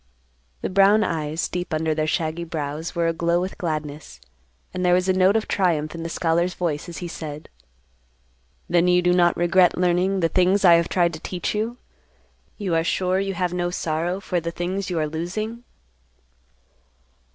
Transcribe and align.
The 0.63 0.69
brown 0.71 1.03
eyes, 1.03 1.47
deep 1.47 1.71
under 1.75 1.93
their 1.93 2.07
shaggy 2.07 2.43
brows, 2.43 2.95
were 2.95 3.07
aglow 3.07 3.39
with 3.39 3.59
gladness, 3.59 4.19
and 4.73 4.83
there 4.83 4.95
was 4.95 5.07
a 5.07 5.13
note 5.13 5.35
of 5.35 5.47
triumph 5.47 5.93
in 5.93 6.01
the 6.01 6.09
scholar's 6.09 6.55
voice 6.55 6.89
as 6.89 6.97
he 7.05 7.07
said, 7.07 7.49
"Then 8.67 8.87
you 8.87 9.03
do 9.03 9.13
not 9.13 9.37
regret 9.37 9.77
learning 9.77 10.21
the 10.21 10.27
things 10.29 10.65
I 10.65 10.73
have 10.73 10.89
tried 10.89 11.13
to 11.13 11.19
teach 11.19 11.53
you? 11.53 11.77
You 12.57 12.73
are 12.73 12.83
sure 12.83 13.19
you 13.19 13.35
have 13.35 13.53
no 13.53 13.69
sorrow 13.69 14.19
for 14.19 14.39
the 14.39 14.49
things 14.49 14.89
you 14.89 14.97
are 14.97 15.05
losing." 15.07 15.63